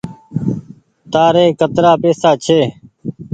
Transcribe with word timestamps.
تآري 1.11 1.45
ڪترآ 1.59 1.91
پئيسا 2.01 2.31
ڇي۔ 2.43 2.59